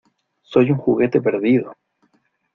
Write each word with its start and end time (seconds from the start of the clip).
¡Soy 0.41 0.71
un 0.71 0.79
juguete 0.79 1.21
perdido! 1.21 1.75